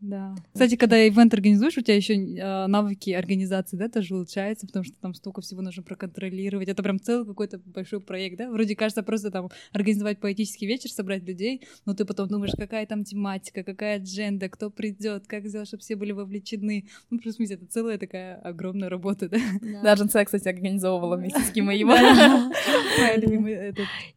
[0.02, 0.34] Да.
[0.52, 4.94] Кстати, когда ивент организуешь, у тебя еще э, навыки организации, да, тоже улучшаются, потому что
[5.00, 6.68] там столько всего нужно проконтролировать.
[6.68, 8.50] Это прям целый какой-то большой проект, да?
[8.50, 13.04] Вроде кажется просто там организовать поэтический вечер, собрать людей, но ты потом думаешь, какая там
[13.04, 16.86] тематика, какая адженда, кто придет, как сделать, чтобы все были вовлечены.
[17.10, 19.38] Ну, плюс смысле, это целая такая огромная работа, да?
[19.60, 21.92] Да, Даже Джинсе, кстати, организовывала вместе с Кимой его.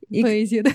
[0.10, 0.72] Поэзия, да.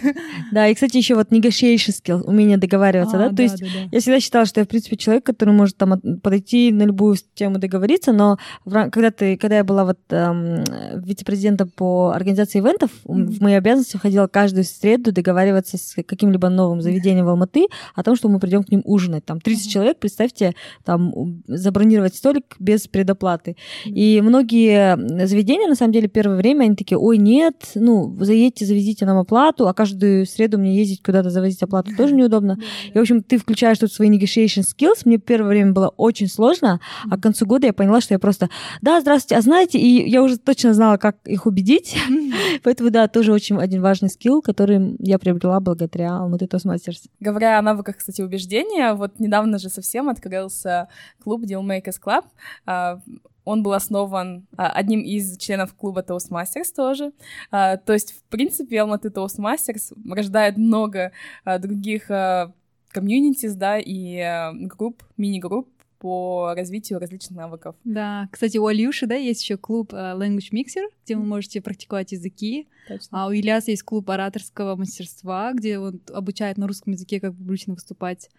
[0.53, 3.27] Да, и, кстати, еще вот negotiation skill, умение договариваться, да?
[3.27, 6.71] А, То есть я всегда считала, что я, в принципе, человек, который может там подойти
[6.73, 10.65] на любую тему договориться, но когда ты, когда я была вот эм,
[11.03, 13.25] вице-президентом по организации ивентов, mm-hmm.
[13.25, 18.17] в мои обязанности входило каждую среду договариваться с каким-либо новым заведением в Алматы о том,
[18.17, 19.25] что мы придем к ним ужинать.
[19.25, 19.71] Там 30 mm-hmm.
[19.71, 23.57] человек, представьте, там забронировать столик без предоплаты.
[23.87, 23.93] Mm-hmm.
[23.93, 29.07] И многие заведения, на самом деле, первое время, они такие, ой, нет, ну, заедьте, завезите
[29.07, 32.59] нам оплату, а каждую среду мне ездить куда-то завозить оплату тоже неудобно.
[32.93, 36.29] И, в общем, ты включаешь тут свои negotiation skills, skills мне первое время было очень
[36.29, 38.49] сложно, а к концу года я поняла, что я просто,
[38.83, 41.97] да, здравствуйте, а знаете, и я уже точно знала, как их убедить,
[42.63, 47.09] поэтому, да, тоже очень один важный скилл, который я приобрела благодаря Almaty Toastmasters.
[47.21, 50.89] Говоря о навыках, кстати, убеждения, вот недавно же совсем открылся
[51.23, 52.25] клуб Dealmakers Club,
[52.67, 53.01] а,
[53.45, 57.13] он был основан а, одним из членов клуба Toastmasters тоже.
[57.51, 61.13] А, то есть, в принципе, Almaty Toastmasters рождает много
[61.45, 62.11] других
[62.91, 65.69] комьюнитис, да, и э, групп, мини-групп
[66.01, 67.77] по развитию различных навыков.
[67.85, 72.13] Да, кстати, у Алюши, да, есть еще клуб uh, Language Mixer, где вы можете практиковать
[72.13, 72.69] языки.
[72.89, 73.09] Точно.
[73.11, 77.75] А у Ильяса есть клуб ораторского мастерства, где он обучает на русском языке, как публично
[77.75, 78.31] выступать.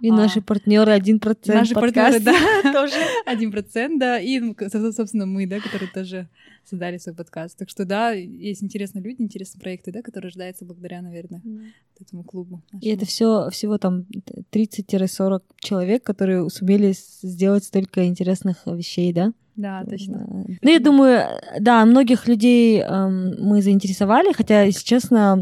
[0.00, 1.58] И а, наши партнеры один процент.
[1.60, 2.34] Наши партнеры, да,
[2.72, 2.94] тоже
[3.26, 4.20] один процент, да.
[4.20, 6.28] И, ну, собственно, мы, да, которые тоже
[6.64, 7.58] создали свой подкаст.
[7.58, 11.66] Так что, да, есть интересные люди, интересные проекты, да, которые рождаются благодаря, наверное, mm.
[12.00, 12.62] этому клубу.
[12.72, 12.90] Нашему.
[12.90, 14.06] И это все всего там
[14.52, 19.32] 30-40 человек, которые сумели сделать столько интересных вещей, да?
[19.58, 20.24] Да, точно.
[20.62, 25.36] Ну, я думаю, да, многих людей эм, мы заинтересовали, хотя, если честно,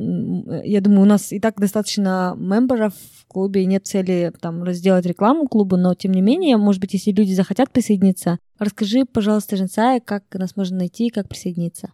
[0.64, 5.04] я думаю, у нас и так достаточно мемберов в клубе, и нет цели там разделать
[5.04, 10.00] рекламу клубу, но тем не менее, может быть, если люди захотят присоединиться, расскажи, пожалуйста, Женсая,
[10.00, 11.92] как нас можно найти, как присоединиться.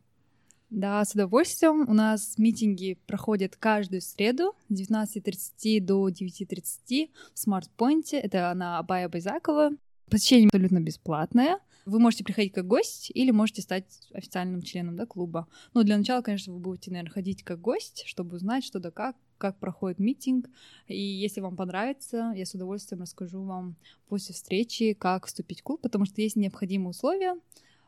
[0.71, 1.91] Да, с удовольствием.
[1.91, 8.19] У нас митинги проходят каждую среду с 19.30 до 9.30 в смарт-пойнте.
[8.19, 9.71] Это на Абая Байзакова.
[10.09, 11.59] Посещение абсолютно бесплатное.
[11.85, 15.49] Вы можете приходить как гость или можете стать официальным членом да, клуба.
[15.75, 19.17] Ну, для начала, конечно, вы будете, наверное, ходить как гость, чтобы узнать, что да как,
[19.39, 20.49] как проходит митинг.
[20.87, 23.77] И если вам понравится, я с удовольствием расскажу вам
[24.09, 27.37] после встречи, как вступить в клуб, потому что есть необходимые условия,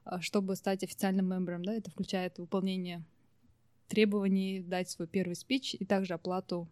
[0.05, 1.65] а, чтобы стать официальным мембером.
[1.65, 1.73] Да?
[1.73, 3.05] Это включает выполнение
[3.87, 6.69] требований, дать свой первый спич и также оплату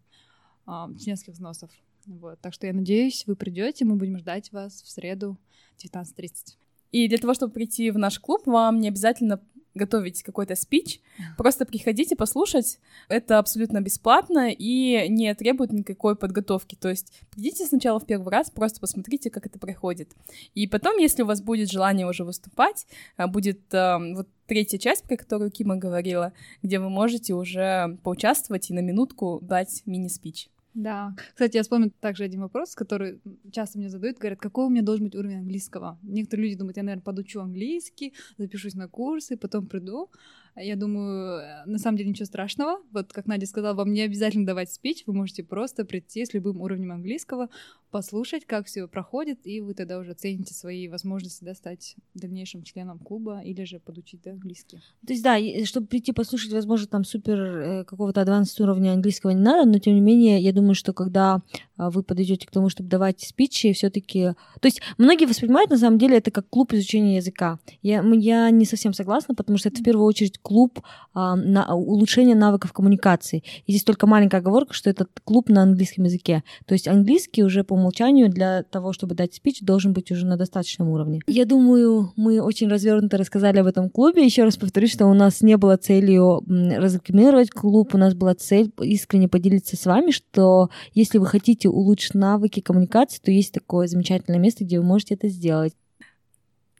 [0.66, 1.70] а, членских взносов.
[2.06, 2.40] Вот.
[2.40, 5.38] Так что я надеюсь, вы придете, мы будем ждать вас в среду
[5.78, 6.56] 19.30.
[6.92, 9.40] И для того, чтобы прийти в наш клуб, вам не обязательно
[9.74, 11.00] готовить какой-то спич,
[11.37, 12.78] просто приходите послушать,
[13.09, 18.50] это абсолютно бесплатно и не требует никакой подготовки, то есть придите сначала в первый раз,
[18.50, 20.11] просто посмотрите, как это проходит,
[20.55, 25.05] и потом, если у вас будет желание уже выступать, а, будет э, вот третья часть,
[25.05, 30.50] про которую Кима говорила, где вы можете уже поучаствовать и на минутку дать мини-спич.
[30.74, 31.14] Да.
[31.35, 34.18] Кстати, я вспомню также один вопрос, который часто мне задают.
[34.18, 35.98] Говорят, какой у меня должен быть уровень английского?
[36.02, 40.11] Некоторые люди думают, я, наверное, подучу английский, запишусь на курсы, потом приду.
[40.56, 42.78] Я думаю, э, на самом деле ничего страшного.
[42.92, 46.60] Вот как Надя сказала, вам не обязательно давать спич, вы можете просто прийти с любым
[46.60, 47.48] уровнем английского,
[47.90, 52.98] послушать, как все проходит, и вы тогда уже оцените свои возможности да, стать дальнейшим членом
[52.98, 54.78] клуба или же подучить да, английский.
[55.07, 59.42] То есть, да, чтобы прийти послушать, возможно, там супер э, какого-то адванс уровня английского не
[59.42, 61.42] надо, но тем не менее, я думаю, что когда
[61.76, 64.32] а, вы подойдете к тому, чтобы давать спичи, все-таки.
[64.61, 67.59] То есть многие воспринимают на самом деле это как клуб изучения языка.
[67.82, 70.80] Я, я не совсем согласна, потому что это в первую очередь клуб
[71.14, 73.43] а, на улучшение навыков коммуникации.
[73.66, 76.43] И здесь только маленькая оговорка, что это клуб на английском языке.
[76.66, 80.36] То есть английский уже по умолчанию для того, чтобы дать спич, должен быть уже на
[80.36, 81.20] достаточном уровне.
[81.26, 84.24] Я думаю, мы очень развернуто рассказали об этом клубе.
[84.24, 88.72] Еще раз повторюсь, что у нас не было целью разрекламировать клуб, у нас была цель
[88.80, 94.40] искренне поделиться с вами, что если вы хотите улучшить навыки коммуникации, то есть такое замечательное
[94.40, 95.74] место, где вы можете это сделать.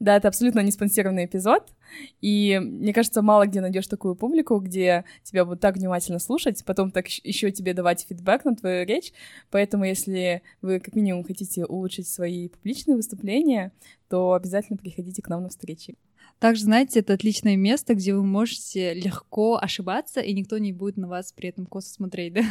[0.03, 1.72] Да, это абсолютно не спонсированный эпизод.
[2.20, 6.90] И мне кажется, мало где найдешь такую публику, где тебя будут так внимательно слушать, потом
[6.90, 9.12] так еще тебе давать фидбэк на твою речь.
[9.53, 13.70] Поэтому, если вы как минимум хотите улучшить свои публичные выступления,
[14.09, 15.94] то обязательно приходите к нам на встречи.
[16.42, 21.07] Также, знаете, это отличное место, где вы можете легко ошибаться, и никто не будет на
[21.07, 22.42] вас при этом косо смотреть, да?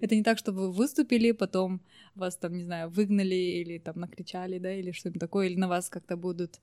[0.00, 1.80] Это не так, что вы выступили, потом
[2.16, 5.88] вас там, не знаю, выгнали или там накричали, да, или что-нибудь такое, или на вас
[5.88, 6.60] как-то будут,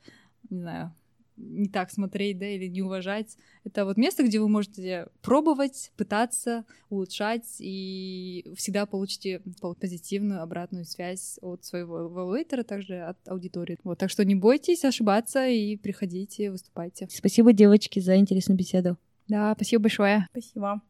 [0.50, 0.94] не знаю,
[1.38, 3.38] не так смотреть, да, или не уважать.
[3.64, 9.42] Это вот место, где вы можете пробовать, пытаться, улучшать, и всегда получите
[9.80, 13.78] позитивную обратную связь от своего эвалуатора, также от аудитории.
[13.84, 17.08] Вот, так что не бойтесь ошибаться и приходите, выступайте.
[17.12, 18.98] Спасибо, девочки, за интересную беседу.
[19.28, 20.28] Да, спасибо большое.
[20.32, 20.82] Спасибо.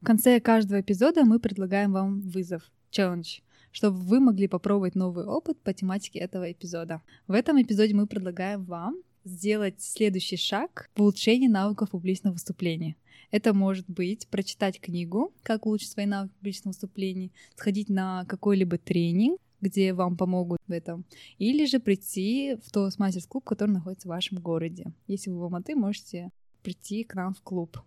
[0.00, 3.38] В конце каждого эпизода мы предлагаем вам вызов, челлендж
[3.74, 7.02] чтобы вы могли попробовать новый опыт по тематике этого эпизода.
[7.26, 12.94] В этом эпизоде мы предлагаем вам сделать следующий шаг в улучшении навыков публичного выступления.
[13.32, 19.40] Это может быть прочитать книгу «Как улучшить свои навыки публичного выступления», сходить на какой-либо тренинг,
[19.60, 21.04] где вам помогут в этом,
[21.38, 24.92] или же прийти в тот мастер-клуб, который находится в вашем городе.
[25.08, 26.30] Если вы в Алматы, можете
[26.62, 27.78] прийти к нам в клуб.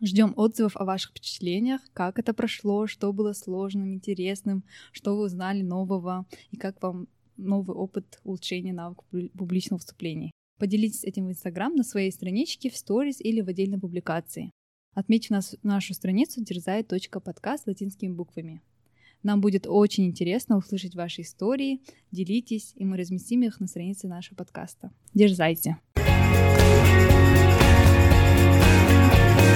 [0.00, 5.62] Ждем отзывов о ваших впечатлениях, как это прошло, что было сложным, интересным, что вы узнали
[5.62, 10.30] нового и как вам новый опыт улучшения навыков публичного выступления.
[10.58, 14.50] Поделитесь этим в Инстаграм на своей страничке, в сторис или в отдельной публикации.
[14.94, 18.62] Отметьте нас, нашу страницу дерзай.подкаст латинскими буквами.
[19.22, 21.80] Нам будет очень интересно услышать ваши истории,
[22.12, 24.90] делитесь, и мы разместим их на странице нашего подкаста.
[25.14, 25.78] Дерзайте!